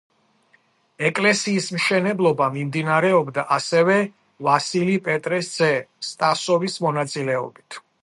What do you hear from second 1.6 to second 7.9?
მშენებლობა მიმდინარეობდა ასევე ვასილი პეტრეს ძე სტასოვის მონაწილეობით.